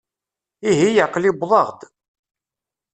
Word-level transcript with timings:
Ihi, 0.69 0.89
aql-i 1.05 1.31
wwḍeɣ-d. 1.33 1.81